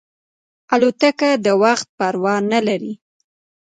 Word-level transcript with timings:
الوتکه 0.73 1.29
د 1.45 1.47
وخت 1.63 1.87
پروا 1.97 2.35
نه 2.51 2.59
لري. 2.67 2.93